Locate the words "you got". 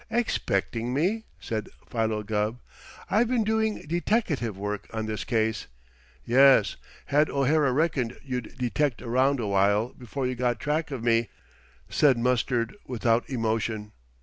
10.25-10.59